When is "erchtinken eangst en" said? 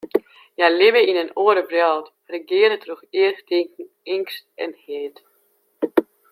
3.25-4.71